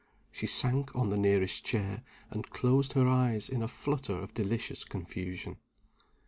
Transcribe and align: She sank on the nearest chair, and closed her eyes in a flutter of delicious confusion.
She 0.31 0.47
sank 0.47 0.95
on 0.95 1.09
the 1.11 1.15
nearest 1.15 1.63
chair, 1.63 2.01
and 2.31 2.49
closed 2.49 2.93
her 2.93 3.07
eyes 3.07 3.47
in 3.47 3.61
a 3.61 3.67
flutter 3.67 4.17
of 4.17 4.33
delicious 4.33 4.83
confusion. 4.83 5.57